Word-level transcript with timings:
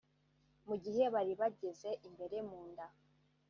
Mu 0.67 0.75
gihe 0.83 1.03
bari 1.13 1.33
bageze 1.41 1.89
imbere 2.07 2.37
mu 2.49 2.59
nda 2.69 2.87